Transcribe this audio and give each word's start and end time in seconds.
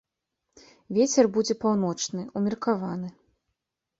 Вецер 0.97 1.25
будзе 1.35 1.53
паўночны, 1.65 2.21
умеркаваны. 2.41 3.07